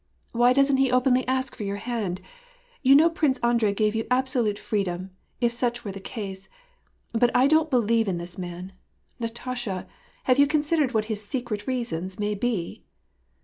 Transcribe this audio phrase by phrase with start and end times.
[0.31, 2.21] "Why doesn't he openly ask for your hand?
[2.81, 6.49] You know Prince Andrei gave you absolute free dom, if such were the case;
[7.13, 8.73] but I don't believe in this man.
[9.19, 9.87] Natasha,
[10.23, 12.83] have you considered what his secret reasons may be